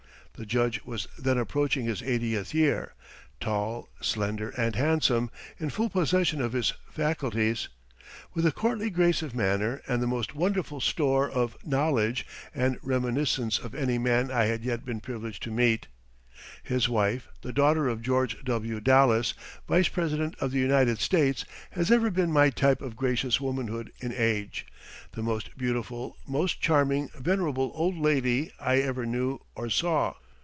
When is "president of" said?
19.89-20.49